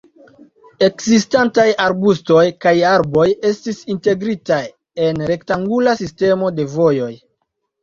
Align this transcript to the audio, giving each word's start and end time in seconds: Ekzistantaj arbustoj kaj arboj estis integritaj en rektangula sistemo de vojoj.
Ekzistantaj 0.85 1.65
arbustoj 1.87 2.45
kaj 2.65 2.73
arboj 2.93 3.27
estis 3.51 3.83
integritaj 3.97 4.61
en 5.07 5.23
rektangula 5.35 5.97
sistemo 6.03 6.53
de 6.59 6.69
vojoj. 6.77 7.15